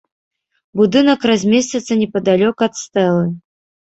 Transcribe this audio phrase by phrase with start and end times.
[0.79, 3.29] Будынак размесціцца непадалёк ад стэлы.